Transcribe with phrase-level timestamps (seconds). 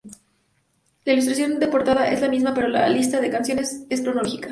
[1.05, 4.49] La ilustración de portada es la misma, pero la lista de canciones es cronológica.